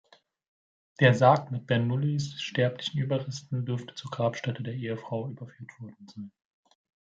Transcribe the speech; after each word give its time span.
Der 0.99 1.13
Sarg 1.13 1.51
mit 1.51 1.67
Bernoullis 1.67 2.41
sterblichen 2.41 2.99
Überresten 2.99 3.67
dürfte 3.67 3.93
zur 3.93 4.09
Grabstätte 4.09 4.63
der 4.63 4.73
Ehefrau 4.73 5.29
überführt 5.29 5.79
worden 5.79 6.07
sein. 6.11 6.31